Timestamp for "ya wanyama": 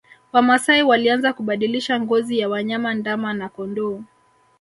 2.39-2.93